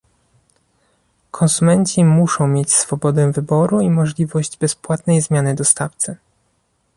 Konsumenci 1.31 2.05
muszą 2.05 2.47
mieć 2.47 2.73
swobodę 2.73 3.31
wyboru 3.31 3.81
i 3.81 3.89
możliwość 3.89 4.57
bezpłatnej 4.57 5.21
zmiany 5.21 5.55
dostawcy 5.55 6.15